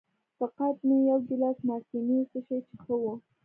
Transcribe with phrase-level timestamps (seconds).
[0.39, 3.03] فقط مې یو ګیلاس مارتیني وڅښی چې ښه و.